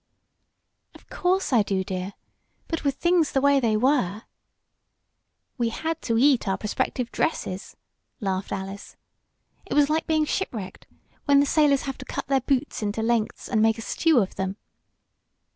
[0.95, 2.13] "Of course I do, dear.
[2.67, 4.23] But with things the way they were"
[5.59, 7.77] "We had to eat our prospective dresses,"
[8.19, 8.95] laughed Alice.
[9.67, 10.87] "It was like being shipwrecked,
[11.25, 14.33] when the sailors have to cut their boots into lengths and make a stew of
[14.37, 14.57] them."